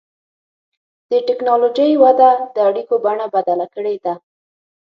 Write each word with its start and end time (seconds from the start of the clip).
د 1.11 1.11
ټکنالوجۍ 1.27 1.91
وده 2.03 2.31
د 2.53 2.55
اړیکو 2.69 2.95
بڼه 3.05 3.25
بدله 3.35 3.65
کړې 3.75 3.95
ده. 4.03 4.13